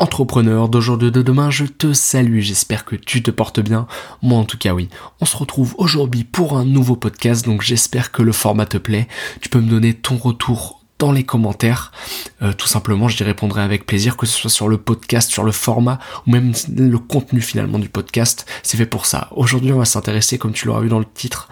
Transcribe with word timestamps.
entrepreneur 0.00 0.70
d'aujourd'hui 0.70 1.12
de 1.12 1.20
demain, 1.20 1.50
je 1.50 1.66
te 1.66 1.92
salue, 1.92 2.40
j'espère 2.40 2.86
que 2.86 2.96
tu 2.96 3.22
te 3.22 3.30
portes 3.30 3.60
bien. 3.60 3.86
Moi 4.22 4.38
en 4.38 4.44
tout 4.44 4.56
cas 4.56 4.72
oui. 4.72 4.88
On 5.20 5.26
se 5.26 5.36
retrouve 5.36 5.74
aujourd'hui 5.76 6.24
pour 6.24 6.56
un 6.56 6.64
nouveau 6.64 6.96
podcast, 6.96 7.44
donc 7.44 7.60
j'espère 7.60 8.10
que 8.10 8.22
le 8.22 8.32
format 8.32 8.64
te 8.64 8.78
plaît. 8.78 9.06
Tu 9.42 9.50
peux 9.50 9.60
me 9.60 9.68
donner 9.68 9.92
ton 9.92 10.16
retour 10.16 10.80
dans 10.98 11.12
les 11.12 11.24
commentaires. 11.24 11.92
Euh, 12.40 12.52
tout 12.54 12.66
simplement, 12.66 13.08
je 13.08 13.22
répondrai 13.22 13.62
avec 13.62 13.86
plaisir, 13.86 14.16
que 14.16 14.26
ce 14.26 14.38
soit 14.38 14.50
sur 14.50 14.68
le 14.68 14.78
podcast, 14.78 15.30
sur 15.30 15.44
le 15.44 15.52
format, 15.52 15.98
ou 16.26 16.30
même 16.30 16.52
le 16.74 16.98
contenu 16.98 17.40
finalement 17.40 17.78
du 17.78 17.88
podcast. 17.88 18.46
C'est 18.62 18.78
fait 18.78 18.86
pour 18.86 19.06
ça. 19.06 19.28
Aujourd'hui, 19.32 19.72
on 19.72 19.78
va 19.78 19.84
s'intéresser, 19.84 20.38
comme 20.38 20.52
tu 20.52 20.66
l'auras 20.66 20.80
vu 20.80 20.88
dans 20.88 20.98
le 20.98 21.06
titre, 21.06 21.48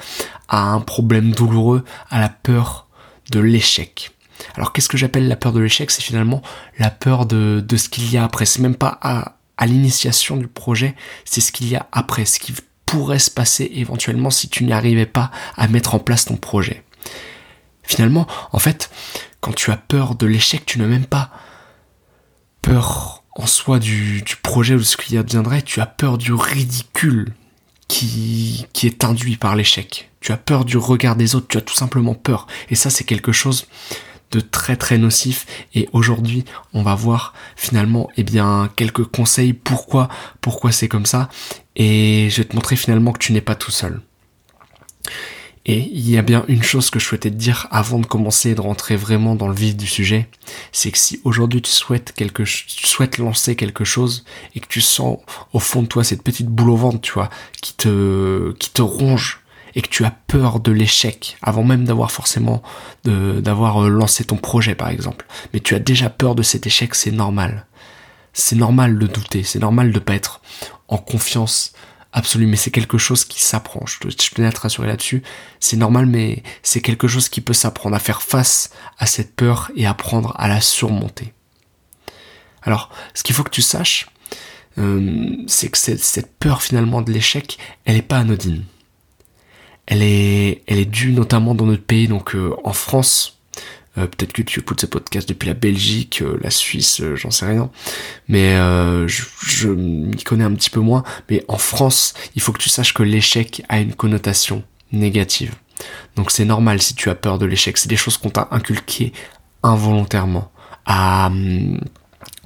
à 0.49 0.73
un 0.73 0.81
problème 0.81 1.33
douloureux, 1.33 1.85
à 2.11 2.21
la 2.21 2.29
peur 2.29 2.89
de 3.31 3.41
l'échec. 3.41 4.13
Alors 4.57 4.73
qu'est-ce 4.73 4.89
que 4.89 4.97
j'appelle 4.97 5.29
la 5.29 5.37
peur 5.37 5.53
de 5.53 5.61
l'échec? 5.61 5.91
C'est 5.91 6.03
finalement 6.03 6.43
la 6.79 6.91
peur 6.91 7.27
de, 7.27 7.65
ce 7.77 7.89
qu'il 7.89 8.11
y 8.11 8.17
a 8.17 8.25
après. 8.25 8.47
C'est 8.47 8.61
même 8.61 8.77
pas 8.77 8.99
à, 9.03 9.35
l'initiation 9.67 10.37
du 10.37 10.47
projet, 10.47 10.95
c'est 11.25 11.41
ce 11.41 11.51
qu'il 11.51 11.69
y 11.69 11.75
a 11.75 11.89
après, 11.91 12.25
ce 12.25 12.39
qui 12.39 12.55
pourrait 12.87 13.19
se 13.19 13.31
passer 13.31 13.71
éventuellement 13.75 14.31
si 14.31 14.49
tu 14.49 14.65
n'y 14.65 14.73
arrivais 14.73 15.07
pas 15.07 15.31
à 15.57 15.67
mettre 15.67 15.95
en 15.95 15.99
place 15.99 16.27
ton 16.27 16.37
projet. 16.37 16.85
Finalement, 17.83 18.27
en 18.53 18.59
fait, 18.59 18.91
quand 19.41 19.53
tu 19.53 19.71
as 19.73 19.77
peur 19.77 20.15
de 20.15 20.27
l'échec, 20.27 20.65
tu 20.65 20.79
n'as 20.79 20.87
même 20.87 21.07
pas 21.07 21.31
peur 22.63 23.25
en 23.35 23.47
soi 23.47 23.79
du, 23.79 24.23
projet 24.43 24.75
ou 24.75 24.79
de 24.79 24.83
ce 24.83 24.97
qui 24.97 25.17
adviendrait, 25.17 25.63
tu 25.63 25.81
as 25.81 25.87
peur 25.87 26.19
du 26.19 26.33
ridicule 26.33 27.33
qui, 27.87 28.67
qui 28.73 28.87
est 28.87 29.05
induit 29.05 29.37
par 29.37 29.57
l'échec. 29.57 30.11
Tu 30.21 30.33
as 30.33 30.37
peur 30.37 30.65
du 30.65 30.77
regard 30.77 31.17
des 31.17 31.35
autres, 31.35 31.47
tu 31.49 31.57
as 31.57 31.63
tout 31.63 31.75
simplement 31.75 32.15
peur. 32.15 32.47
Et 32.71 32.75
ça, 32.75 32.91
c'est 32.91 33.05
quelque 33.05 33.33
chose 33.33 33.67
de 34.31 34.41
très 34.41 34.77
très 34.77 34.99
nocif 34.99 35.47
et 35.75 35.89
aujourd'hui 35.93 36.45
on 36.75 36.83
va 36.83 36.95
voir 36.95 37.33
finalement 37.57 38.09
eh 38.17 38.23
bien 38.23 38.71
quelques 38.77 39.05
conseils 39.05 39.53
pourquoi 39.53 40.09
pourquoi 40.41 40.71
c'est 40.71 40.89
comme 40.89 41.07
ça 41.07 41.29
et 41.77 42.29
je 42.31 42.39
vais 42.39 42.45
te 42.45 42.55
montrer 42.55 42.77
finalement 42.77 43.13
que 43.13 43.19
tu 43.19 43.33
n'es 43.33 43.41
pas 43.41 43.55
tout 43.55 43.71
seul. 43.71 44.01
Et 45.71 45.81
il 45.93 46.09
y 46.09 46.17
a 46.17 46.23
bien 46.23 46.47
une 46.49 46.63
chose 46.63 46.89
que 46.89 46.99
je 46.99 47.05
souhaitais 47.05 47.31
te 47.31 47.37
dire 47.37 47.69
avant 47.71 47.99
de 47.99 48.07
commencer 48.07 48.51
et 48.51 48.55
de 48.55 48.61
rentrer 48.61 48.97
vraiment 48.97 49.35
dans 49.35 49.49
le 49.49 49.55
vif 49.55 49.77
du 49.77 49.87
sujet, 49.87 50.27
c'est 50.73 50.91
que 50.91 50.97
si 50.97 51.21
aujourd'hui 51.25 51.61
tu 51.61 51.71
souhaites 51.71 52.13
quelque, 52.13 52.43
tu 52.43 52.87
souhaites 52.87 53.19
lancer 53.19 53.55
quelque 53.55 53.85
chose 53.85 54.25
et 54.55 54.61
que 54.61 54.67
tu 54.67 54.81
sens 54.81 55.19
au 55.53 55.59
fond 55.59 55.83
de 55.83 55.87
toi 55.87 56.05
cette 56.05 56.23
petite 56.23 56.47
boule 56.47 56.71
au 56.71 56.77
ventre, 56.77 57.03
tu 57.03 57.13
vois, 57.13 57.29
qui 57.61 57.75
te, 57.75 58.53
qui 58.53 58.71
te 58.71 58.81
ronge, 58.81 59.41
et 59.75 59.83
que 59.83 59.89
tu 59.89 60.05
as 60.05 60.11
peur 60.11 60.61
de 60.61 60.73
l'échec 60.73 61.37
avant 61.43 61.65
même 61.65 61.85
d'avoir 61.85 62.11
forcément 62.11 62.63
d'avoir 63.05 63.85
euh, 63.85 63.89
lancé 63.89 64.25
ton 64.25 64.37
projet 64.37 64.75
par 64.75 64.89
exemple, 64.89 65.27
mais 65.53 65.61
tu 65.61 65.75
as 65.75 65.79
déjà 65.79 66.11
peur 66.11 66.35
de 66.35 66.43
cet 66.43 66.67
échec, 66.67 66.95
c'est 66.95 67.11
normal. 67.11 67.67
C'est 68.33 68.57
normal 68.57 68.99
de 68.99 69.07
douter, 69.07 69.43
c'est 69.43 69.59
normal 69.59 69.91
de 69.91 69.99
pas 69.99 70.15
être 70.15 70.41
en 70.89 70.99
confiance 70.99 71.73
absolue, 72.13 72.47
mais 72.47 72.57
c'est 72.57 72.71
quelque 72.71 72.99
chose 72.99 73.25
qui 73.25 73.43
s'apprend. 73.43 73.85
Je, 73.87 74.09
je 74.09 74.31
tenais 74.35 74.49
à 74.49 74.53
te 74.53 74.83
là-dessus. 74.83 75.23
C'est 75.61 75.77
normal, 75.77 76.07
mais 76.07 76.43
c'est 76.63 76.81
quelque 76.81 77.09
chose 77.09 77.29
qui 77.29 77.41
peut 77.41 77.53
s'apprendre 77.53 77.97
à 77.97 77.99
faire 77.99 78.23
face 78.23 78.71
à 78.99 79.07
cette 79.07 79.35
peur 79.35 79.71
et 79.77 79.87
apprendre 79.87 80.35
à 80.39 80.49
la 80.49 80.61
surmonter. 80.61 81.33
Alors, 82.63 82.91
ce 83.15 83.23
qu'il 83.23 83.35
faut 83.35 83.45
que 83.45 83.51
tu 83.51 83.63
saches, 83.63 84.09
euh, 84.79 85.37
c'est 85.47 85.71
que 85.71 85.79
cette 85.79 86.39
peur 86.39 86.63
finalement 86.63 87.03
de 87.03 87.13
l'échec, 87.13 87.59
elle 87.85 87.97
n'est 87.97 88.03
pas 88.03 88.19
anodine 88.19 88.65
elle 89.91 90.03
est, 90.03 90.63
elle 90.67 90.79
est 90.79 90.85
due 90.85 91.13
notamment 91.13 91.55
dans 91.55 91.65
notre 91.65 91.83
pays, 91.83 92.09
donc 92.09 92.35
euh, 92.35 92.55
en 92.63 92.75
France. 92.75 93.39
Euh, 93.97 94.07
peut-être 94.07 94.35
que 94.35 94.43
tu 94.43 94.61
écoutes 94.61 94.83
ce 94.83 94.87
podcast 94.87 95.27
depuis 95.27 95.47
la 95.47 95.55
Belgique, 95.55 96.21
euh, 96.21 96.39
la 96.43 96.51
Suisse, 96.51 97.01
j'en 97.15 97.31
sais 97.31 97.47
rien. 97.47 97.71
Mais 98.29 98.55
je, 99.09 99.25
je 99.47 99.69
m'y 99.71 100.23
connais 100.23 100.45
un 100.45 100.53
petit 100.55 100.69
peu 100.69 100.81
moins. 100.81 101.05
Mais 101.31 101.43
en 101.49 101.57
France, 101.57 102.13
il 102.37 102.43
faut 102.43 102.53
que 102.53 102.59
tu 102.59 102.69
saches 102.69 102.93
que 102.93 103.03
l'échec 103.03 103.63
a 103.71 103.81
une 103.81 103.95
connotation 103.95 104.63
négative. 104.93 105.55
Donc 106.17 106.31
c'est 106.31 106.45
normal 106.45 106.83
si 106.83 106.95
tu 106.95 107.09
as 107.09 107.15
peur 107.15 107.39
de 107.39 107.47
l'échec. 107.47 107.79
C'est 107.79 107.89
des 107.89 107.97
choses 107.97 108.19
qu'on 108.19 108.31
t'a 108.31 108.49
inculquées 108.51 109.15
involontairement, 109.63 110.53
hum, 110.87 111.81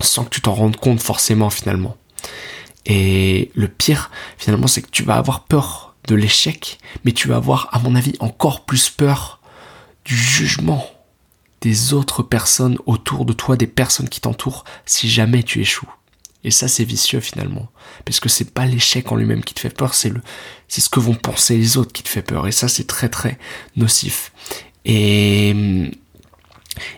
sans 0.00 0.24
que 0.24 0.30
tu 0.30 0.40
t'en 0.40 0.54
rendes 0.54 0.76
compte 0.76 1.00
forcément 1.00 1.50
finalement. 1.50 1.96
Et 2.86 3.50
le 3.54 3.66
pire, 3.66 4.12
finalement, 4.38 4.68
c'est 4.68 4.82
que 4.82 4.90
tu 4.90 5.02
vas 5.02 5.16
avoir 5.16 5.44
peur 5.44 5.91
de 6.08 6.14
l'échec, 6.14 6.78
mais 7.04 7.12
tu 7.12 7.28
vas 7.28 7.36
avoir, 7.36 7.68
à 7.72 7.78
mon 7.78 7.94
avis, 7.94 8.14
encore 8.20 8.64
plus 8.64 8.90
peur 8.90 9.40
du 10.04 10.16
jugement 10.16 10.84
des 11.60 11.92
autres 11.92 12.22
personnes 12.22 12.76
autour 12.86 13.24
de 13.24 13.32
toi, 13.32 13.56
des 13.56 13.68
personnes 13.68 14.08
qui 14.08 14.20
t'entourent, 14.20 14.64
si 14.84 15.08
jamais 15.08 15.44
tu 15.44 15.60
échoues. 15.60 15.90
Et 16.44 16.50
ça, 16.50 16.66
c'est 16.66 16.84
vicieux 16.84 17.20
finalement, 17.20 17.68
parce 18.04 18.18
que 18.18 18.28
c'est 18.28 18.52
pas 18.52 18.66
l'échec 18.66 19.12
en 19.12 19.16
lui-même 19.16 19.44
qui 19.44 19.54
te 19.54 19.60
fait 19.60 19.70
peur, 19.70 19.94
c'est 19.94 20.08
le, 20.08 20.20
c'est 20.66 20.80
ce 20.80 20.88
que 20.88 20.98
vont 20.98 21.14
penser 21.14 21.56
les 21.56 21.76
autres 21.76 21.92
qui 21.92 22.02
te 22.02 22.08
fait 22.08 22.22
peur. 22.22 22.48
Et 22.48 22.52
ça, 22.52 22.66
c'est 22.66 22.86
très 22.86 23.08
très 23.08 23.38
nocif. 23.76 24.32
Et 24.84 25.92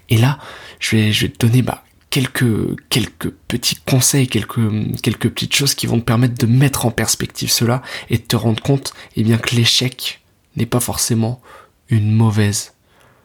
et 0.08 0.16
là, 0.16 0.38
je 0.80 0.96
vais, 0.96 1.28
te 1.28 1.46
donner 1.46 1.62
bah, 1.62 1.83
quelques, 2.14 2.80
quelques 2.90 3.30
petits 3.48 3.74
conseils, 3.74 4.28
quelques, 4.28 5.00
quelques 5.02 5.30
petites 5.30 5.56
choses 5.56 5.74
qui 5.74 5.88
vont 5.88 5.98
te 5.98 6.04
permettre 6.04 6.34
de 6.34 6.46
mettre 6.46 6.86
en 6.86 6.92
perspective 6.92 7.50
cela 7.50 7.82
et 8.08 8.18
de 8.18 8.22
te 8.22 8.36
rendre 8.36 8.62
compte 8.62 8.94
eh 9.16 9.24
bien, 9.24 9.36
que 9.36 9.56
l'échec 9.56 10.20
n'est 10.54 10.64
pas 10.64 10.78
forcément 10.78 11.42
une 11.88 12.12
mauvaise 12.12 12.74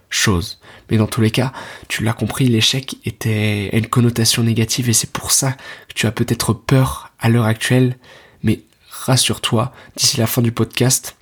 chose. 0.09 0.59
Mais 0.89 0.97
dans 0.97 1.05
tous 1.05 1.22
les 1.22 1.29
cas, 1.29 1.53
tu 1.88 2.03
l'as 2.03 2.13
compris, 2.13 2.47
l'échec 2.47 2.95
était 3.05 3.69
une 3.78 3.85
connotation 3.85 4.41
négative 4.41 4.89
et 4.89 4.94
c'est 4.94 5.11
pour 5.11 5.29
ça 5.33 5.51
que 5.88 5.94
tu 5.94 6.07
as 6.07 6.11
peut-être 6.11 6.53
peur 6.53 7.11
à 7.19 7.29
l'heure 7.29 7.45
actuelle. 7.45 7.95
Mais 8.41 8.61
rassure-toi, 8.89 9.72
d'ici 9.97 10.17
la 10.17 10.25
fin 10.25 10.41
du 10.41 10.51
podcast, 10.51 11.16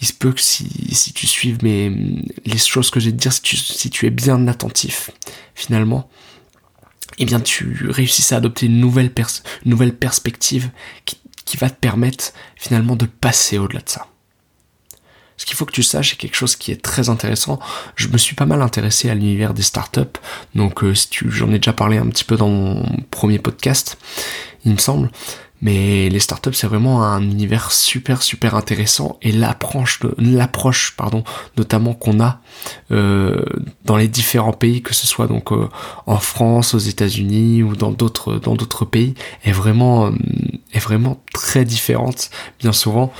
il 0.00 0.06
se 0.06 0.14
peut 0.14 0.32
que 0.32 0.40
si, 0.40 0.70
si 0.94 1.12
tu 1.12 1.26
suives 1.26 1.62
mes, 1.62 1.90
les 2.46 2.56
choses 2.56 2.88
que 2.88 2.98
j'ai 2.98 3.12
de 3.12 3.18
dire, 3.18 3.34
si 3.34 3.42
tu, 3.42 3.58
si 3.58 3.90
tu 3.90 4.06
es 4.06 4.10
bien 4.10 4.48
attentif, 4.48 5.10
finalement, 5.54 6.08
eh 7.18 7.24
bien 7.24 7.40
tu 7.40 7.88
réussis 7.88 8.34
à 8.34 8.38
adopter 8.38 8.66
une 8.66 8.80
nouvelle, 8.80 9.12
perspective 9.94 10.70
qui, 11.04 11.18
va 11.58 11.68
te 11.68 11.78
permettre 11.78 12.32
finalement 12.56 12.96
de 12.96 13.04
passer 13.04 13.58
au-delà 13.58 13.80
de 13.80 13.88
ça. 13.88 14.06
Ce 15.36 15.44
qu'il 15.44 15.54
faut 15.54 15.66
que 15.66 15.72
tu 15.72 15.82
saches, 15.82 16.10
c'est 16.10 16.16
quelque 16.16 16.36
chose 16.36 16.56
qui 16.56 16.72
est 16.72 16.80
très 16.80 17.10
intéressant. 17.10 17.60
Je 17.94 18.08
me 18.08 18.16
suis 18.16 18.34
pas 18.34 18.46
mal 18.46 18.62
intéressé 18.62 19.10
à 19.10 19.14
l'univers 19.14 19.52
des 19.52 19.62
startups, 19.62 20.18
donc 20.54 20.82
euh, 20.82 20.94
si 20.94 21.08
j'en 21.26 21.50
ai 21.52 21.58
déjà 21.58 21.74
parlé 21.74 21.98
un 21.98 22.06
petit 22.06 22.24
peu 22.24 22.36
dans 22.36 22.48
mon 22.48 22.86
premier 23.10 23.38
podcast, 23.38 23.98
il 24.64 24.72
me 24.72 24.78
semble. 24.78 25.10
Mais 25.62 26.08
les 26.08 26.18
startups, 26.18 26.52
c'est 26.52 26.66
vraiment 26.66 27.04
un 27.04 27.22
univers 27.22 27.70
super 27.70 28.22
super 28.22 28.56
intéressant 28.56 29.16
et 29.22 29.30
l'approche, 29.30 30.00
l'approche 30.18 30.94
pardon, 30.96 31.22
notamment 31.56 31.94
qu'on 31.94 32.20
a 32.20 32.40
euh, 32.90 33.44
dans 33.84 33.96
les 33.96 34.08
différents 34.08 34.52
pays, 34.52 34.82
que 34.82 34.92
ce 34.92 35.06
soit 35.06 35.28
donc 35.28 35.52
euh, 35.52 35.68
en 36.06 36.18
France, 36.18 36.74
aux 36.74 36.78
États-Unis 36.78 37.62
ou 37.62 37.76
dans 37.76 37.92
d'autres 37.92 38.34
dans 38.36 38.56
d'autres 38.56 38.84
pays, 38.84 39.14
est 39.44 39.52
vraiment 39.52 40.08
euh, 40.08 40.10
est 40.72 40.80
vraiment 40.80 41.22
très 41.32 41.64
différente 41.64 42.30
bien 42.58 42.72
souvent 42.72 43.12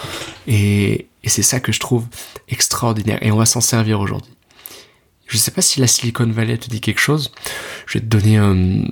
et, 0.49 1.07
et 1.23 1.29
c'est 1.29 1.43
ça 1.43 1.61
que 1.61 1.71
je 1.71 1.79
trouve 1.79 2.07
extraordinaire 2.49 3.19
et 3.23 3.31
on 3.31 3.37
va 3.37 3.47
s'en 3.47 3.61
servir 3.61 4.01
aujourd'hui. 4.01 4.33
Je 5.29 5.39
sais 5.39 5.53
pas 5.53 5.63
si 5.63 5.81
la 5.81 5.87
Silicon 5.87 6.27
Valley 6.27 6.59
te 6.59 6.69
dit 6.69 6.81
quelque 6.81 7.01
chose. 7.01 7.33
Je 7.87 7.95
vais 7.95 8.01
te 8.01 8.07
donner 8.07 8.37
un 8.37 8.85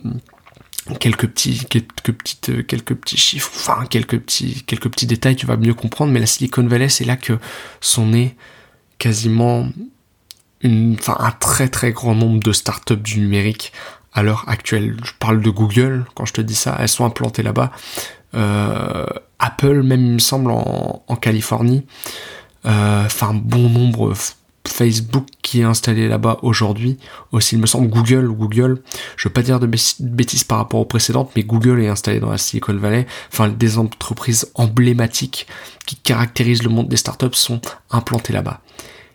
quelques 0.98 1.28
petits 1.28 1.64
quelques 1.66 2.12
petites 2.12 2.48
euh, 2.50 2.62
quelques 2.62 2.94
petits 2.94 3.16
chiffres 3.16 3.50
enfin 3.54 3.86
quelques 3.86 4.18
petits 4.18 4.62
quelques 4.66 4.88
petits 4.90 5.06
détails 5.06 5.36
tu 5.36 5.46
vas 5.46 5.56
mieux 5.56 5.74
comprendre 5.74 6.12
mais 6.12 6.20
la 6.20 6.26
Silicon 6.26 6.66
Valley 6.66 6.88
c'est 6.88 7.04
là 7.04 7.16
que 7.16 7.38
sont 7.80 8.06
nés 8.06 8.36
quasiment 8.98 9.68
une 10.62 10.96
enfin 10.98 11.16
un 11.18 11.30
très 11.30 11.68
très 11.68 11.92
grand 11.92 12.14
nombre 12.14 12.40
de 12.40 12.52
startups 12.52 12.96
du 12.96 13.20
numérique 13.20 13.72
à 14.12 14.22
l'heure 14.22 14.44
actuelle. 14.48 14.96
Je 15.04 15.12
parle 15.18 15.40
de 15.40 15.50
Google 15.50 16.04
quand 16.14 16.24
je 16.24 16.32
te 16.32 16.40
dis 16.40 16.54
ça 16.54 16.76
elles 16.80 16.88
sont 16.88 17.04
implantées 17.04 17.42
là-bas. 17.42 17.70
Euh, 18.34 19.06
Apple 19.38 19.82
même 19.82 20.04
il 20.04 20.12
me 20.12 20.18
semble 20.18 20.50
en, 20.50 21.16
Californie. 21.20 21.86
Euh, 22.66 23.04
enfin 23.06 23.32
bon 23.34 23.68
nombre 23.68 24.12
Facebook 24.66 25.26
qui 25.50 25.62
est 25.62 25.64
installé 25.64 26.06
là-bas 26.06 26.38
aujourd'hui. 26.42 26.96
Aussi, 27.32 27.56
il 27.56 27.60
me 27.60 27.66
semble 27.66 27.88
Google, 27.88 28.28
Google, 28.28 28.82
je 29.16 29.26
veux 29.26 29.32
pas 29.32 29.42
dire 29.42 29.58
de 29.58 29.66
bêtises 29.66 30.44
par 30.44 30.58
rapport 30.58 30.78
aux 30.78 30.84
précédentes, 30.84 31.32
mais 31.34 31.42
Google 31.42 31.80
est 31.80 31.88
installé 31.88 32.20
dans 32.20 32.30
la 32.30 32.38
Silicon 32.38 32.76
Valley. 32.76 33.04
Enfin, 33.32 33.48
des 33.48 33.76
entreprises 33.76 34.52
emblématiques 34.54 35.48
qui 35.86 35.96
caractérisent 35.96 36.62
le 36.62 36.68
monde 36.68 36.86
des 36.86 36.96
startups 36.96 37.34
sont 37.34 37.60
implantées 37.90 38.32
là-bas. 38.32 38.60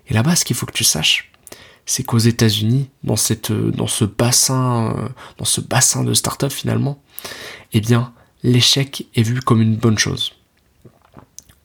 Et 0.10 0.14
là-bas, 0.14 0.36
ce 0.36 0.44
qu'il 0.44 0.58
faut 0.58 0.66
que 0.66 0.74
tu 0.74 0.84
saches, 0.84 1.32
c'est 1.86 2.04
qu'aux 2.04 2.18
États-Unis, 2.18 2.90
dans 3.06 3.16
cette, 3.16 3.54
dans 3.54 3.88
ce 3.88 4.04
bassin, 4.04 5.10
dans 5.38 5.46
ce 5.46 5.62
bassin 5.62 6.04
de 6.04 6.14
startups 6.14 6.50
finalement, 6.50 7.02
eh 7.72 7.80
bien, 7.80 8.12
l'échec 8.44 9.08
est 9.16 9.24
vu 9.24 9.40
comme 9.40 9.62
une 9.62 9.78
bonne 9.78 9.98
chose. 9.98 10.34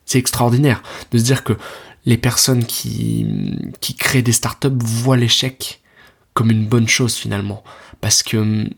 C'est 0.06 0.20
extraordinaire 0.20 0.81
de 1.11 1.19
se 1.19 1.25
dire 1.25 1.43
que 1.43 1.55
les 2.06 2.17
personnes 2.17 2.64
qui, 2.64 3.26
qui 3.81 3.94
créent 3.94 4.23
des 4.23 4.32
startups 4.32 4.69
voient 4.79 5.17
l'échec 5.17 5.81
comme 6.35 6.50
une 6.50 6.67
bonne 6.67 6.88
chose 6.88 7.14
finalement. 7.14 7.62
Parce 8.00 8.23
que, 8.23 8.69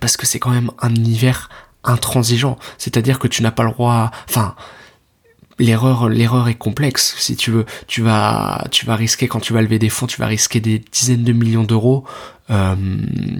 parce 0.00 0.16
que 0.16 0.26
c'est 0.26 0.38
quand 0.38 0.50
même 0.50 0.70
un 0.80 0.94
univers 0.94 1.48
intransigeant. 1.84 2.58
C'est-à-dire 2.78 3.18
que 3.18 3.28
tu 3.28 3.42
n'as 3.42 3.50
pas 3.50 3.62
le 3.62 3.70
droit, 3.70 4.10
enfin, 4.28 4.54
l'erreur 5.58 6.08
l'erreur 6.08 6.48
est 6.48 6.54
complexe 6.54 7.16
si 7.18 7.36
tu 7.36 7.50
veux 7.50 7.66
tu 7.86 8.02
vas 8.02 8.64
tu 8.70 8.86
vas 8.86 8.94
risquer 8.94 9.26
quand 9.26 9.40
tu 9.40 9.52
vas 9.52 9.60
lever 9.60 9.78
des 9.78 9.88
fonds 9.88 10.06
tu 10.06 10.20
vas 10.20 10.26
risquer 10.26 10.60
des 10.60 10.78
dizaines 10.78 11.24
de 11.24 11.32
millions 11.32 11.64
d'euros 11.64 12.04
euh, 12.50 12.76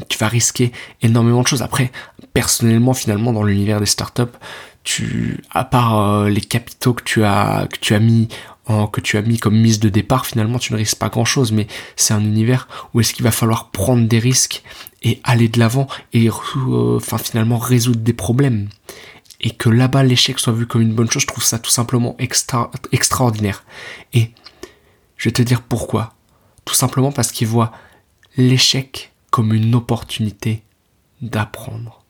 tu 0.09 0.19
vas 0.19 0.29
risquer 0.29 0.73
énormément 1.01 1.43
de 1.43 1.47
choses 1.47 1.63
après 1.63 1.93
personnellement 2.33 2.93
finalement 2.93 3.33
dans 3.33 3.45
l'univers 3.45 3.79
des 3.79 3.87
startups 3.87 4.37
tu 4.83 5.41
à 5.53 5.65
part 5.65 5.99
euh, 5.99 6.29
les 6.29 6.41
capitaux 6.41 6.93
que 6.93 7.05
tu 7.05 7.25
as 7.25 7.69
que 7.73 7.79
tu 7.79 7.95
as 7.95 8.01
mis 8.01 8.29
en, 8.69 8.87
que 8.87 9.01
tu 9.01 9.17
as 9.17 9.23
mis 9.23 9.39
comme 9.39 9.59
mise 9.59 9.81
de 9.81 9.89
départ 9.89 10.27
finalement 10.27 10.59
tu 10.59 10.73
ne 10.73 10.79
risques 10.79 10.99
pas 10.99 11.09
grand 11.09 11.25
chose 11.25 11.53
mais 11.53 11.67
c'est 11.97 12.15
un 12.15 12.23
univers 12.23 12.69
où 12.95 13.01
est-ce 13.01 13.13
qu'il 13.13 13.25
va 13.25 13.33
falloir 13.33 13.71
prendre 13.71 14.07
des 14.07 14.19
risques 14.19 14.63
et 15.03 15.21
aller 15.25 15.49
de 15.49 15.59
l'avant 15.59 15.89
et 16.13 16.29
euh, 16.29 17.01
finalement 17.01 17.59
résoudre 17.59 18.01
des 18.01 18.13
problèmes 18.13 18.69
et 19.41 19.51
que 19.51 19.69
là-bas 19.69 20.03
l'échec 20.03 20.39
soit 20.39 20.53
vu 20.53 20.67
comme 20.67 20.83
une 20.83 20.95
bonne 20.95 21.11
chose, 21.11 21.23
je 21.23 21.29
trouve 21.29 21.45
ça 21.45 21.59
tout 21.59 21.71
simplement 21.71 22.17
extra, 22.19 22.71
extraordinaire. 22.93 23.65
Et 24.13 24.33
je 25.17 25.29
vais 25.29 25.33
te 25.33 25.43
dire 25.43 25.63
pourquoi. 25.63 26.15
Tout 26.65 26.75
simplement 26.75 27.13
parce 27.13 27.31
qu'il 27.31 27.47
voit 27.47 27.73
l'échec 28.37 29.13
comme 29.31 29.53
une 29.55 29.75
opportunité 29.75 30.63
d'apprendre. 31.23 32.05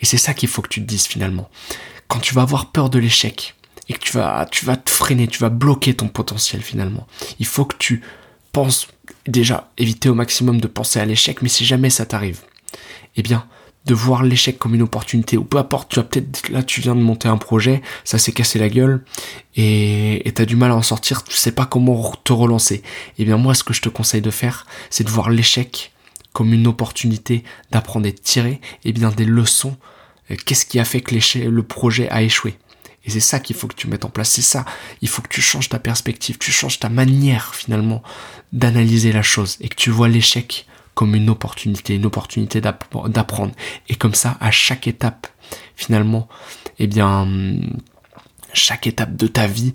Et 0.00 0.06
c'est 0.06 0.16
ça 0.16 0.32
qu'il 0.32 0.48
faut 0.48 0.62
que 0.62 0.68
tu 0.68 0.80
te 0.80 0.86
dises 0.86 1.06
finalement. 1.06 1.50
Quand 2.08 2.20
tu 2.20 2.34
vas 2.34 2.42
avoir 2.42 2.70
peur 2.70 2.88
de 2.88 2.98
l'échec 2.98 3.56
et 3.90 3.92
que 3.92 3.98
tu 3.98 4.16
vas, 4.64 4.76
te 4.76 4.90
freiner, 4.90 5.26
tu 5.26 5.40
vas 5.40 5.48
bloquer 5.48 5.94
ton 5.94 6.06
potentiel 6.06 6.62
finalement, 6.62 7.08
il 7.40 7.46
faut 7.46 7.64
que 7.64 7.76
tu 7.76 8.02
penses 8.52 8.86
déjà 9.26 9.72
éviter 9.78 10.08
au 10.08 10.14
maximum 10.14 10.60
de 10.60 10.68
penser 10.68 11.00
à 11.00 11.04
l'échec, 11.04 11.42
mais 11.42 11.48
si 11.48 11.64
jamais 11.64 11.90
ça 11.90 12.06
t'arrive, 12.06 12.40
eh 13.16 13.22
bien, 13.22 13.44
de 13.86 13.94
voir 13.94 14.22
l'échec 14.22 14.58
comme 14.60 14.76
une 14.76 14.82
opportunité 14.82 15.36
ou 15.36 15.42
peu 15.42 15.58
importe, 15.58 15.90
tu 15.90 15.98
as 15.98 16.04
peut-être 16.04 16.50
là 16.50 16.62
tu 16.62 16.80
viens 16.80 16.94
de 16.94 17.00
monter 17.00 17.26
un 17.26 17.36
projet, 17.36 17.82
ça 18.04 18.18
s'est 18.18 18.30
cassé 18.30 18.60
la 18.60 18.68
gueule 18.68 19.04
et 19.56 20.30
tu 20.36 20.40
as 20.40 20.46
du 20.46 20.54
mal 20.54 20.70
à 20.70 20.76
en 20.76 20.82
sortir, 20.82 21.24
tu 21.24 21.36
sais 21.36 21.50
pas 21.50 21.66
comment 21.66 22.12
te 22.22 22.32
relancer. 22.32 22.82
Eh 23.18 23.24
bien 23.24 23.38
moi 23.38 23.54
ce 23.54 23.64
que 23.64 23.74
je 23.74 23.80
te 23.80 23.88
conseille 23.88 24.20
de 24.20 24.30
faire, 24.30 24.66
c'est 24.90 25.02
de 25.02 25.10
voir 25.10 25.30
l'échec 25.30 25.92
comme 26.32 26.52
une 26.52 26.68
opportunité 26.68 27.42
d'apprendre 27.72 28.06
et 28.06 28.12
de 28.12 28.18
tirer 28.18 28.60
eh 28.84 28.92
bien 28.92 29.10
des 29.10 29.24
leçons. 29.24 29.76
Euh, 30.30 30.36
qu'est-ce 30.46 30.66
qui 30.66 30.78
a 30.78 30.84
fait 30.84 31.00
que 31.00 31.16
le 31.38 31.62
projet 31.64 32.08
a 32.10 32.22
échoué 32.22 32.56
et 33.04 33.10
c'est 33.10 33.20
ça 33.20 33.40
qu'il 33.40 33.56
faut 33.56 33.66
que 33.66 33.74
tu 33.74 33.88
mettes 33.88 34.04
en 34.04 34.10
place, 34.10 34.30
c'est 34.30 34.42
ça. 34.42 34.64
Il 35.00 35.08
faut 35.08 35.22
que 35.22 35.28
tu 35.28 35.40
changes 35.40 35.68
ta 35.68 35.78
perspective, 35.78 36.38
tu 36.38 36.52
changes 36.52 36.78
ta 36.78 36.88
manière 36.88 37.54
finalement 37.54 38.02
d'analyser 38.52 39.12
la 39.12 39.22
chose 39.22 39.56
et 39.60 39.68
que 39.68 39.74
tu 39.74 39.90
vois 39.90 40.08
l'échec 40.08 40.66
comme 40.94 41.14
une 41.14 41.30
opportunité, 41.30 41.94
une 41.94 42.04
opportunité 42.04 42.60
d'apprendre. 42.60 43.54
Et 43.88 43.94
comme 43.94 44.14
ça, 44.14 44.36
à 44.40 44.50
chaque 44.50 44.86
étape, 44.86 45.28
finalement, 45.76 46.28
eh 46.78 46.86
bien, 46.86 47.26
chaque 48.52 48.86
étape 48.86 49.16
de 49.16 49.26
ta 49.26 49.46
vie, 49.46 49.72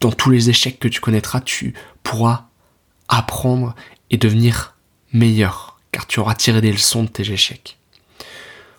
dans 0.00 0.10
tous 0.10 0.30
les 0.30 0.50
échecs 0.50 0.80
que 0.80 0.88
tu 0.88 1.00
connaîtras, 1.00 1.40
tu 1.40 1.74
pourras 2.02 2.48
apprendre 3.06 3.76
et 4.10 4.16
devenir 4.16 4.76
meilleur, 5.12 5.78
car 5.92 6.06
tu 6.08 6.18
auras 6.18 6.34
tiré 6.34 6.60
des 6.60 6.72
leçons 6.72 7.04
de 7.04 7.08
tes 7.08 7.30
échecs. 7.30 7.78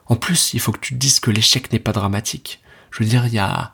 En 0.07 0.17
plus, 0.17 0.53
il 0.53 0.59
faut 0.59 0.73
que 0.73 0.79
tu 0.79 0.93
te 0.93 0.99
dises 0.99 1.21
que 1.21 1.31
l'échec 1.31 1.71
n'est 1.71 1.79
pas 1.79 1.93
dramatique. 1.93 2.59
Je 2.91 3.03
veux 3.03 3.09
dire, 3.09 3.25
il 3.25 3.33
y 3.33 3.39
a, 3.39 3.71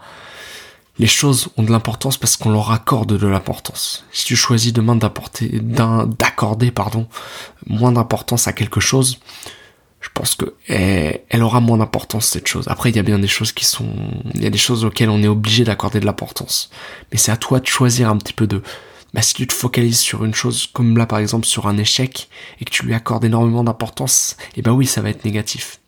les 1.00 1.08
choses 1.08 1.50
ont 1.58 1.64
de 1.64 1.72
l'importance 1.72 2.18
parce 2.18 2.38
qu'on 2.38 2.50
leur 2.50 2.72
accorde 2.72 3.18
de 3.18 3.28
l'importance. 3.28 4.06
Si 4.12 4.26
tu 4.26 4.36
choisis 4.36 4.74
demain 4.74 4.96
d'apporter, 4.96 5.60
d'accorder, 5.62 6.72
pardon, 6.72 7.08
moins 7.68 7.92
d'importance 7.92 8.48
à 8.48 8.54
quelque 8.54 8.80
chose, 8.80 9.20
je 10.00 10.10
pense 10.14 10.36
que 10.36 10.54
eh, 10.70 11.22
elle, 11.30 11.44
aura 11.44 11.60
moins 11.60 11.78
d'importance 11.78 12.28
cette 12.28 12.48
chose. 12.48 12.68
Après, 12.68 12.90
il 12.90 12.96
y 12.96 13.00
a 13.00 13.04
bien 13.04 13.20
des 13.20 13.28
choses 13.28 13.52
qui 13.52 13.66
sont, 13.66 13.90
il 14.34 14.42
y 14.42 14.46
a 14.46 14.50
des 14.50 14.58
choses 14.58 14.86
auxquelles 14.86 15.10
on 15.10 15.22
est 15.22 15.28
obligé 15.28 15.64
d'accorder 15.64 16.00
de 16.00 16.06
l'importance. 16.06 16.70
Mais 17.12 17.18
c'est 17.18 17.32
à 17.32 17.38
toi 17.38 17.60
de 17.60 17.68
choisir 17.68 18.10
un 18.10 18.18
petit 18.18 18.34
peu 18.34 18.48
de, 18.48 18.62
bah, 19.14 19.22
si 19.22 19.34
tu 19.34 19.48
te 19.48 19.54
focalises 19.54 20.00
sur 20.00 20.26
une 20.26 20.34
chose 20.34 20.68
comme 20.72 20.98
là 20.98 21.06
par 21.06 21.20
exemple 21.20 21.46
sur 21.46 21.68
un 21.68 21.78
échec 21.78 22.30
et 22.60 22.66
que 22.66 22.72
tu 22.72 22.86
lui 22.86 22.94
accordes 22.94 23.26
énormément 23.26 23.64
d'importance, 23.64 24.38
eh 24.56 24.62
ben 24.62 24.72
oui, 24.72 24.86
ça 24.86 25.02
va 25.02 25.10
être 25.10 25.26
négatif. 25.26 25.80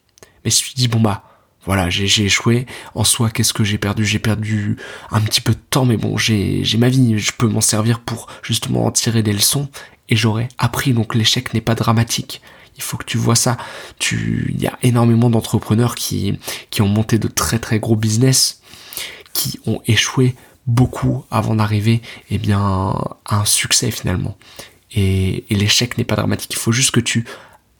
Mais 0.44 0.52
si 0.52 0.64
tu 0.64 0.74
dis 0.74 0.88
bon 0.88 1.00
bah 1.00 1.24
voilà, 1.66 1.90
j'ai 1.90 2.26
échoué. 2.26 2.66
En 2.96 3.04
soi, 3.04 3.30
qu'est-ce 3.30 3.54
que 3.54 3.64
j'ai 3.64 3.78
perdu? 3.78 4.06
J'ai 4.06 4.20
perdu 4.20 4.78
un 5.12 5.22
petit 5.22 5.42
peu 5.42 5.54
de 5.54 5.60
temps, 5.70 5.86
mais 5.86 5.98
bon, 5.98 6.18
j'ai 6.18 6.64
ma 6.78 6.90
vie, 6.90 7.20
je 7.20 7.32
peux 7.32 7.48
m'en 7.48 7.62
servir 7.62 8.00
pour 8.00 8.28
justement 8.44 8.86
en 8.86 8.92
tirer 8.92 9.24
des 9.24 9.34
leçons 9.34 9.70
et 10.08 10.16
j'aurais 10.16 10.48
appris. 10.58 10.94
Donc 10.94 11.16
l'échec 11.16 11.54
n'est 11.54 11.62
pas 11.62 11.76
dramatique. 11.76 12.42
Il 12.78 12.82
faut 12.82 12.96
que 12.96 13.04
tu 13.04 13.18
vois 13.18 13.36
ça. 13.36 13.58
Tu, 14.00 14.54
il 14.56 14.62
y 14.62 14.68
a 14.68 14.80
énormément 14.84 15.30
d'entrepreneurs 15.30 15.96
qui 15.96 16.40
qui 16.70 16.82
ont 16.82 16.88
monté 16.88 17.20
de 17.20 17.28
très 17.28 17.60
très 17.60 17.80
gros 17.80 17.98
business, 17.98 18.62
qui 19.34 19.60
ont 19.66 19.82
échoué 19.86 20.36
beaucoup 20.66 21.26
avant 21.30 21.56
d'arriver, 21.56 22.02
eh 22.30 22.38
bien, 22.38 22.60
à 23.26 23.42
un 23.42 23.46
succès 23.46 23.92
finalement. 23.92 24.38
Et, 24.94 25.44
et 25.50 25.56
l'échec 25.56 25.98
n'est 25.98 26.06
pas 26.06 26.16
dramatique. 26.16 26.54
Il 26.54 26.60
faut 26.60 26.72
juste 26.72 26.92
que 26.92 27.00
tu 27.02 27.26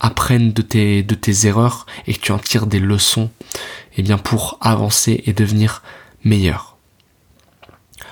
apprennes 0.00 0.52
de 0.52 0.62
tes, 0.62 1.02
de 1.02 1.14
tes 1.14 1.46
erreurs 1.46 1.86
et 2.06 2.14
que 2.14 2.20
tu 2.20 2.32
en 2.32 2.38
tires 2.38 2.66
des 2.66 2.80
leçons 2.80 3.30
eh 3.96 4.02
bien 4.02 4.18
pour 4.18 4.58
avancer 4.60 5.22
et 5.26 5.32
devenir 5.32 5.82
meilleur. 6.24 6.76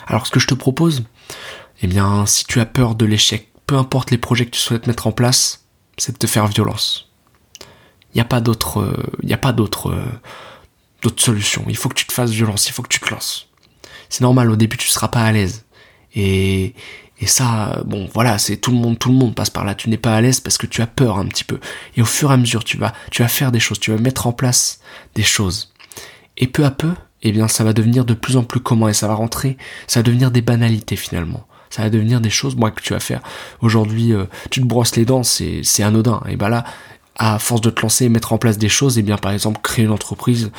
Alors 0.07 0.27
ce 0.27 0.31
que 0.31 0.41
je 0.41 0.47
te 0.47 0.55
propose, 0.55 1.05
eh 1.83 1.87
bien 1.87 2.27
si 2.27 2.45
tu 2.45 2.61
as 2.61 2.67
peur 2.67 2.95
de 2.95 3.05
l'échec, 3.05 3.49
peu 3.67 3.77
importe 3.77 4.11
les 4.11 4.19
projets 4.19 4.47
que 4.47 4.51
tu 4.51 4.61
souhaites 4.61 4.87
mettre 4.87 5.07
en 5.07 5.13
place, 5.13 5.67
c'est 5.97 6.13
de 6.13 6.19
te 6.19 6.27
faire 6.27 6.47
violence. 6.47 7.11
Il 8.15 8.17
n'y 8.17 8.21
a 8.21 8.25
pas 8.25 8.41
d'autre, 8.41 8.95
il 9.23 9.33
a 9.33 9.37
pas 9.37 9.53
d'autre, 9.53 9.95
d'autre 11.03 11.23
solution. 11.23 11.65
Il 11.69 11.77
faut 11.77 11.89
que 11.89 11.95
tu 11.95 12.07
te 12.07 12.13
fasses 12.13 12.31
violence, 12.31 12.69
il 12.69 12.73
faut 12.73 12.83
que 12.83 12.89
tu 12.89 13.01
te 13.01 13.11
lances. 13.11 13.49
C'est 14.09 14.23
normal, 14.23 14.51
au 14.51 14.57
début 14.57 14.77
tu 14.77 14.89
seras 14.89 15.09
pas 15.09 15.23
à 15.23 15.33
l'aise. 15.33 15.65
Et, 16.15 16.75
et 17.21 17.27
ça, 17.27 17.83
bon, 17.85 18.09
voilà, 18.15 18.39
c'est 18.39 18.57
tout 18.57 18.71
le 18.71 18.77
monde, 18.77 18.99
tout 18.99 19.09
le 19.09 19.17
monde 19.17 19.35
passe 19.35 19.51
par 19.51 19.65
là. 19.65 19.75
Tu 19.75 19.91
n'es 19.91 19.97
pas 19.97 20.15
à 20.15 20.21
l'aise 20.21 20.41
parce 20.41 20.57
que 20.57 20.67
tu 20.67 20.83
as 20.83 20.87
peur 20.87 21.19
un 21.19 21.27
petit 21.27 21.45
peu. 21.45 21.59
Et 21.97 22.03
au 22.03 22.05
fur 22.05 22.31
et 22.31 22.35
à 22.35 22.37
mesure, 22.37 22.63
tu 22.63 22.77
vas, 22.77 22.93
tu 23.11 23.23
vas 23.23 23.29
faire 23.29 23.51
des 23.51 23.61
choses, 23.61 23.81
tu 23.81 23.91
vas 23.91 23.99
mettre 23.99 24.27
en 24.27 24.33
place 24.33 24.81
des 25.15 25.25
choses. 25.25 25.73
Et 26.37 26.47
peu 26.47 26.65
à 26.65 26.71
peu, 26.71 26.93
eh 27.23 27.33
bien, 27.33 27.49
ça 27.49 27.65
va 27.65 27.73
devenir 27.73 28.05
de 28.05 28.15
plus 28.15 28.37
en 28.37 28.45
plus 28.45 28.61
commun 28.61 28.89
et 28.89 28.93
ça 28.93 29.09
va 29.09 29.15
rentrer, 29.15 29.57
ça 29.89 30.01
va 30.01 30.05
devenir 30.05 30.31
des 30.31 30.43
banalités 30.43 30.97
finalement. 30.97 31.47
Ça 31.71 31.83
va 31.83 31.91
devenir 31.91 32.21
des 32.21 32.31
choses, 32.31 32.57
moi, 32.57 32.71
que 32.71 32.81
tu 32.81 32.95
vas 32.95 33.01
faire. 33.01 33.21
Aujourd'hui, 33.61 34.13
euh, 34.13 34.25
tu 34.51 34.61
te 34.61 34.67
brosses 34.67 34.97
les 34.97 35.05
dents, 35.05 35.23
c'est, 35.23 35.63
anodin. 35.83 36.23
Et 36.29 36.37
ben 36.37 36.49
là, 36.49 36.65
à 37.19 37.39
force 37.41 37.61
de 37.61 37.71
te 37.71 37.83
lancer 37.83 38.05
et 38.05 38.09
mettre 38.09 38.33
en 38.33 38.39
place 38.39 38.59
des 38.59 38.69
choses, 38.69 38.97
et 38.97 39.01
eh 39.01 39.03
bien 39.03 39.17
par 39.17 39.33
exemple 39.33 39.61
créer 39.63 39.85
une 39.85 39.91
entreprise, 39.91 40.51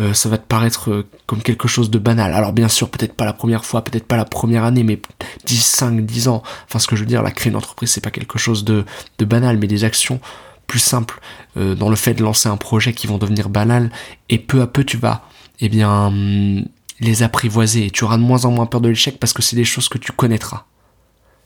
euh, 0.00 0.12
ça 0.12 0.28
va 0.28 0.36
te 0.36 0.46
paraître 0.46 0.90
euh, 0.90 1.06
comme 1.26 1.42
quelque 1.42 1.68
chose 1.68 1.90
de 1.90 1.98
banal. 1.98 2.34
Alors 2.34 2.52
bien 2.52 2.68
sûr, 2.68 2.90
peut-être 2.90 3.14
pas 3.14 3.24
la 3.24 3.32
première 3.32 3.64
fois, 3.64 3.82
peut-être 3.82 4.06
pas 4.06 4.16
la 4.16 4.24
première 4.24 4.64
année, 4.64 4.82
mais 4.82 5.00
10, 5.46 5.64
5, 5.64 6.04
10 6.04 6.28
ans. 6.28 6.42
Enfin 6.66 6.80
ce 6.80 6.88
que 6.88 6.96
je 6.96 7.02
veux 7.02 7.06
dire, 7.06 7.22
la 7.22 7.30
créer 7.30 7.50
une 7.50 7.56
entreprise, 7.56 7.90
c'est 7.90 8.00
pas 8.00 8.10
quelque 8.10 8.38
chose 8.38 8.64
de, 8.64 8.84
de 9.18 9.24
banal, 9.24 9.58
mais 9.58 9.68
des 9.68 9.84
actions 9.84 10.20
plus 10.66 10.80
simples 10.80 11.20
euh, 11.56 11.74
dans 11.74 11.88
le 11.88 11.96
fait 11.96 12.14
de 12.14 12.22
lancer 12.22 12.48
un 12.48 12.56
projet 12.56 12.92
qui 12.92 13.06
vont 13.06 13.18
devenir 13.18 13.48
banal, 13.48 13.90
et 14.28 14.38
peu 14.38 14.60
à 14.60 14.66
peu 14.66 14.84
tu 14.84 14.96
vas, 14.96 15.22
eh 15.60 15.68
bien, 15.68 16.08
hum, 16.08 16.64
les 17.00 17.22
apprivoiser, 17.22 17.86
et 17.86 17.90
tu 17.90 18.02
auras 18.04 18.16
de 18.16 18.22
moins 18.22 18.44
en 18.44 18.50
moins 18.50 18.66
peur 18.66 18.80
de 18.80 18.88
l'échec 18.88 19.18
parce 19.20 19.32
que 19.32 19.42
c'est 19.42 19.56
des 19.56 19.64
choses 19.64 19.88
que 19.88 19.98
tu 19.98 20.10
connaîtras. 20.10 20.64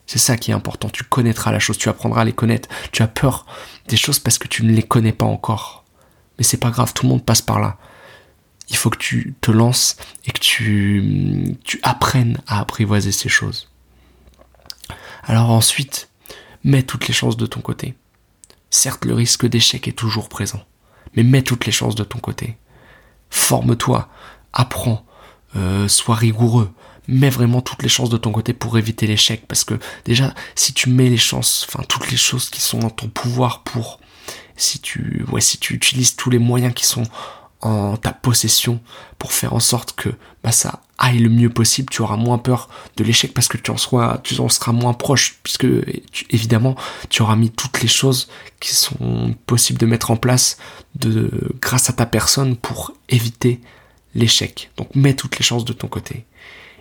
C'est 0.06 0.18
ça 0.18 0.36
qui 0.36 0.50
est 0.50 0.54
important. 0.54 0.88
Tu 0.88 1.04
connaîtras 1.04 1.52
la 1.52 1.58
chose, 1.58 1.78
tu 1.78 1.88
apprendras 1.88 2.22
à 2.22 2.24
les 2.24 2.32
connaître. 2.32 2.68
Tu 2.90 3.02
as 3.02 3.08
peur 3.08 3.46
des 3.88 3.96
choses 3.96 4.18
parce 4.18 4.38
que 4.38 4.48
tu 4.48 4.64
ne 4.64 4.72
les 4.72 4.82
connais 4.82 5.12
pas 5.12 5.26
encore. 5.26 5.84
Mais 6.38 6.44
c'est 6.44 6.58
pas 6.58 6.70
grave, 6.70 6.92
tout 6.92 7.04
le 7.04 7.10
monde 7.10 7.24
passe 7.24 7.42
par 7.42 7.60
là. 7.60 7.78
Il 8.68 8.76
faut 8.76 8.90
que 8.90 8.98
tu 8.98 9.34
te 9.40 9.50
lances 9.50 9.96
et 10.24 10.32
que 10.32 10.40
tu, 10.40 11.56
tu 11.64 11.78
apprennes 11.82 12.40
à 12.46 12.60
apprivoiser 12.60 13.12
ces 13.12 13.28
choses. 13.28 13.70
Alors 15.24 15.50
ensuite, 15.50 16.08
mets 16.64 16.82
toutes 16.82 17.08
les 17.08 17.14
chances 17.14 17.36
de 17.36 17.46
ton 17.46 17.60
côté. 17.60 17.94
Certes, 18.70 19.04
le 19.04 19.14
risque 19.14 19.46
d'échec 19.46 19.86
est 19.86 19.92
toujours 19.92 20.28
présent, 20.28 20.64
mais 21.14 21.22
mets 21.22 21.42
toutes 21.42 21.66
les 21.66 21.72
chances 21.72 21.94
de 21.94 22.04
ton 22.04 22.18
côté. 22.18 22.56
Forme-toi, 23.30 24.08
apprends, 24.52 25.04
euh, 25.56 25.88
sois 25.88 26.14
rigoureux, 26.14 26.72
mets 27.08 27.30
vraiment 27.30 27.60
toutes 27.60 27.82
les 27.82 27.88
chances 27.88 28.10
de 28.10 28.16
ton 28.16 28.32
côté 28.32 28.52
pour 28.52 28.78
éviter 28.78 29.06
l'échec. 29.06 29.46
Parce 29.46 29.64
que 29.64 29.74
déjà, 30.04 30.34
si 30.54 30.72
tu 30.72 30.88
mets 30.88 31.08
les 31.08 31.16
chances, 31.16 31.66
enfin 31.68 31.84
toutes 31.88 32.10
les 32.10 32.16
choses 32.16 32.50
qui 32.50 32.60
sont 32.60 32.84
en 32.84 32.90
ton 32.90 33.08
pouvoir 33.08 33.62
pour, 33.62 34.00
si 34.56 34.80
tu, 34.80 35.24
ouais, 35.30 35.40
si 35.40 35.58
tu 35.58 35.74
utilises 35.74 36.16
tous 36.16 36.30
les 36.30 36.38
moyens 36.38 36.74
qui 36.74 36.86
sont 36.86 37.04
en 37.62 37.96
ta 37.96 38.12
possession 38.12 38.80
pour 39.18 39.32
faire 39.32 39.54
en 39.54 39.60
sorte 39.60 39.92
que 39.92 40.10
bah, 40.42 40.50
ça 40.50 40.80
aille 40.98 41.20
le 41.20 41.28
mieux 41.28 41.48
possible, 41.48 41.88
tu 41.90 42.02
auras 42.02 42.16
moins 42.16 42.38
peur 42.38 42.68
de 42.96 43.04
l'échec 43.04 43.32
parce 43.32 43.48
que 43.48 43.56
tu 43.56 43.70
en, 43.70 43.76
sois, 43.76 44.20
tu 44.24 44.38
en 44.40 44.48
seras 44.48 44.72
moins 44.72 44.94
proche, 44.94 45.38
puisque 45.42 45.66
évidemment 46.30 46.76
tu 47.08 47.22
auras 47.22 47.36
mis 47.36 47.50
toutes 47.50 47.80
les 47.80 47.88
choses 47.88 48.28
qui 48.60 48.74
sont 48.74 49.34
possibles 49.46 49.78
de 49.78 49.86
mettre 49.86 50.10
en 50.10 50.16
place 50.16 50.58
de, 50.96 51.54
grâce 51.60 51.88
à 51.88 51.92
ta 51.92 52.06
personne 52.06 52.56
pour 52.56 52.92
éviter 53.08 53.60
l'échec. 54.14 54.70
Donc 54.76 54.94
mets 54.94 55.14
toutes 55.14 55.38
les 55.38 55.44
chances 55.44 55.64
de 55.64 55.72
ton 55.72 55.88
côté. 55.88 56.24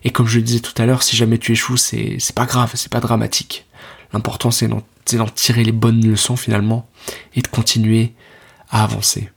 Et 0.03 0.10
comme 0.10 0.27
je 0.27 0.38
le 0.38 0.43
disais 0.43 0.60
tout 0.60 0.79
à 0.81 0.86
l'heure, 0.86 1.03
si 1.03 1.15
jamais 1.15 1.38
tu 1.38 1.51
échoues, 1.51 1.77
c'est, 1.77 2.17
pas 2.36 2.46
grave, 2.46 2.72
c'est 2.75 2.91
pas 2.91 3.00
dramatique. 3.00 3.65
L'important 4.13 4.51
c'est 4.51 4.67
d'en, 4.67 4.84
tirer 5.36 5.63
les 5.63 5.72
bonnes 5.72 6.05
leçons 6.05 6.36
finalement 6.36 6.89
et 7.36 7.41
de 7.41 7.48
continuer 7.48 8.13
à 8.70 8.84
avancer. 8.84 9.29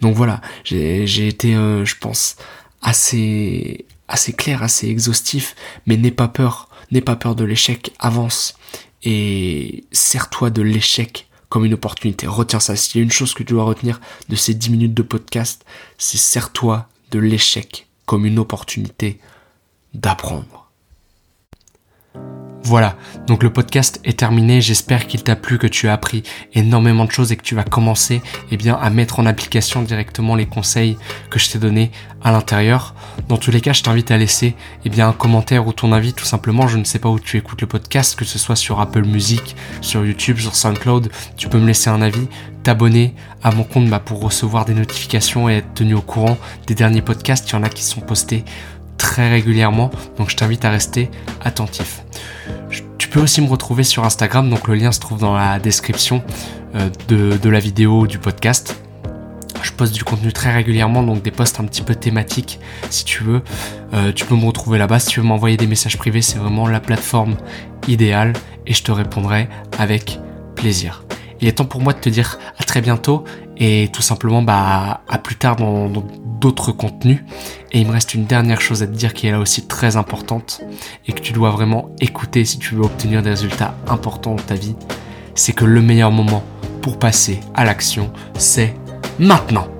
Donc 0.00 0.14
voilà, 0.14 0.40
j'ai 0.64 1.28
été, 1.28 1.54
euh, 1.56 1.84
je 1.84 1.96
pense, 1.96 2.36
assez, 2.82 3.86
assez 4.06 4.32
clair, 4.32 4.62
assez 4.62 4.88
exhaustif, 4.88 5.56
mais 5.86 5.96
n'aie 5.96 6.12
pas 6.12 6.28
peur, 6.28 6.68
n'aie 6.92 7.00
pas 7.00 7.16
peur 7.16 7.34
de 7.34 7.44
l'échec, 7.44 7.92
avance 7.98 8.56
et 9.02 9.84
sers-toi 9.92 10.50
de 10.50 10.62
l'échec 10.62 11.28
comme 11.48 11.64
une 11.64 11.74
opportunité. 11.74 12.26
Retiens 12.26 12.60
ça. 12.60 12.76
S'il 12.76 12.98
y 12.98 13.00
a 13.00 13.04
une 13.04 13.10
chose 13.10 13.34
que 13.34 13.42
tu 13.42 13.54
dois 13.54 13.64
retenir 13.64 14.00
de 14.28 14.36
ces 14.36 14.54
10 14.54 14.70
minutes 14.70 14.94
de 14.94 15.02
podcast, 15.02 15.64
c'est 15.96 16.18
sers-toi 16.18 16.88
de 17.10 17.18
l'échec 17.18 17.86
comme 18.06 18.26
une 18.26 18.38
opportunité 18.38 19.18
d'apprendre. 19.94 20.68
Voilà, 22.68 22.96
donc 23.26 23.42
le 23.42 23.50
podcast 23.50 23.98
est 24.04 24.18
terminé, 24.18 24.60
j'espère 24.60 25.06
qu'il 25.06 25.22
t'a 25.22 25.36
plu, 25.36 25.56
que 25.56 25.66
tu 25.66 25.88
as 25.88 25.94
appris 25.94 26.22
énormément 26.52 27.06
de 27.06 27.10
choses 27.10 27.32
et 27.32 27.36
que 27.36 27.42
tu 27.42 27.54
vas 27.54 27.64
commencer 27.64 28.20
eh 28.50 28.58
bien, 28.58 28.74
à 28.74 28.90
mettre 28.90 29.20
en 29.20 29.26
application 29.26 29.80
directement 29.80 30.34
les 30.34 30.44
conseils 30.44 30.98
que 31.30 31.38
je 31.38 31.48
t'ai 31.48 31.58
donnés 31.58 31.90
à 32.22 32.30
l'intérieur. 32.30 32.94
Dans 33.28 33.38
tous 33.38 33.50
les 33.50 33.62
cas, 33.62 33.72
je 33.72 33.82
t'invite 33.82 34.10
à 34.10 34.18
laisser 34.18 34.54
eh 34.84 34.90
bien, 34.90 35.08
un 35.08 35.12
commentaire 35.12 35.66
ou 35.66 35.72
ton 35.72 35.92
avis 35.92 36.12
tout 36.12 36.26
simplement, 36.26 36.68
je 36.68 36.76
ne 36.76 36.84
sais 36.84 36.98
pas 36.98 37.08
où 37.08 37.18
tu 37.18 37.38
écoutes 37.38 37.62
le 37.62 37.68
podcast, 37.68 38.18
que 38.18 38.26
ce 38.26 38.38
soit 38.38 38.56
sur 38.56 38.80
Apple 38.80 39.06
Music, 39.06 39.56
sur 39.80 40.04
YouTube, 40.04 40.38
sur 40.38 40.54
SoundCloud, 40.54 41.10
tu 41.38 41.48
peux 41.48 41.58
me 41.58 41.66
laisser 41.66 41.88
un 41.88 42.02
avis, 42.02 42.28
t'abonner 42.64 43.14
à 43.42 43.50
mon 43.50 43.64
compte 43.64 43.88
bah, 43.88 44.00
pour 44.00 44.20
recevoir 44.20 44.66
des 44.66 44.74
notifications 44.74 45.48
et 45.48 45.58
être 45.58 45.72
tenu 45.72 45.94
au 45.94 46.02
courant 46.02 46.36
des 46.66 46.74
derniers 46.74 47.00
podcasts, 47.02 47.48
il 47.48 47.54
y 47.54 47.56
en 47.56 47.62
a 47.62 47.70
qui 47.70 47.82
sont 47.82 48.02
postés 48.02 48.44
très 48.98 49.30
régulièrement, 49.30 49.90
donc 50.18 50.30
je 50.30 50.36
t'invite 50.36 50.64
à 50.64 50.70
rester 50.70 51.10
attentif. 51.40 52.02
Tu 52.98 53.08
peux 53.08 53.20
aussi 53.20 53.40
me 53.40 53.48
retrouver 53.48 53.84
sur 53.84 54.04
Instagram, 54.04 54.50
donc 54.50 54.68
le 54.68 54.74
lien 54.74 54.92
se 54.92 55.00
trouve 55.00 55.18
dans 55.18 55.34
la 55.34 55.58
description 55.58 56.22
euh, 56.74 56.90
de, 57.08 57.48
la 57.48 57.60
vidéo 57.60 58.06
du 58.06 58.18
podcast. 58.18 58.76
Je 59.62 59.72
poste 59.72 59.94
du 59.94 60.04
contenu 60.04 60.32
très 60.32 60.52
régulièrement, 60.52 61.02
donc 61.02 61.22
des 61.22 61.30
posts 61.30 61.58
un 61.58 61.64
petit 61.64 61.80
peu 61.80 61.94
thématiques 61.94 62.60
si 62.90 63.04
tu 63.06 63.24
veux. 63.24 63.40
Euh, 63.94 64.12
tu 64.12 64.26
peux 64.26 64.36
me 64.36 64.44
retrouver 64.44 64.78
là-bas. 64.78 64.98
Si 64.98 65.08
tu 65.08 65.20
veux 65.20 65.26
m'envoyer 65.26 65.56
des 65.56 65.66
messages 65.66 65.96
privés, 65.96 66.20
c'est 66.20 66.38
vraiment 66.38 66.68
la 66.68 66.80
plateforme 66.80 67.36
idéale 67.88 68.34
et 68.66 68.74
je 68.74 68.82
te 68.82 68.92
répondrai 68.92 69.48
avec 69.78 70.20
plaisir. 70.54 71.07
Il 71.40 71.48
est 71.48 71.52
temps 71.52 71.64
pour 71.64 71.80
moi 71.80 71.92
de 71.92 71.98
te 71.98 72.08
dire 72.08 72.38
à 72.58 72.64
très 72.64 72.80
bientôt 72.80 73.24
et 73.56 73.90
tout 73.92 74.02
simplement 74.02 74.42
bah, 74.42 75.02
à 75.08 75.18
plus 75.18 75.36
tard 75.36 75.56
dans 75.56 75.88
d'autres 75.88 76.72
contenus. 76.72 77.22
Et 77.72 77.80
il 77.80 77.86
me 77.86 77.92
reste 77.92 78.14
une 78.14 78.24
dernière 78.24 78.60
chose 78.60 78.82
à 78.82 78.86
te 78.86 78.92
dire 78.92 79.14
qui 79.14 79.26
est 79.26 79.30
là 79.30 79.38
aussi 79.38 79.66
très 79.66 79.96
importante 79.96 80.60
et 81.06 81.12
que 81.12 81.20
tu 81.20 81.32
dois 81.32 81.50
vraiment 81.50 81.90
écouter 82.00 82.44
si 82.44 82.58
tu 82.58 82.74
veux 82.74 82.82
obtenir 82.82 83.22
des 83.22 83.30
résultats 83.30 83.74
importants 83.86 84.34
dans 84.34 84.42
ta 84.42 84.54
vie. 84.54 84.74
C'est 85.34 85.52
que 85.52 85.64
le 85.64 85.80
meilleur 85.80 86.10
moment 86.10 86.42
pour 86.82 86.98
passer 86.98 87.40
à 87.54 87.64
l'action, 87.64 88.12
c'est 88.36 88.74
maintenant. 89.18 89.77